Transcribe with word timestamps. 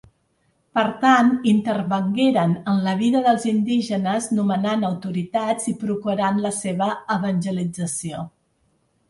Per 0.77 0.83
tant 1.01 1.27
intervingueren 1.51 2.55
en 2.73 2.79
la 2.85 2.95
vida 3.01 3.21
dels 3.27 3.45
indígenes 3.51 4.31
nomenant 4.39 4.87
autoritats 4.91 5.69
i 5.75 5.75
procurant 5.85 6.43
la 6.49 6.55
seva 6.63 6.91
evangelització. 7.19 8.27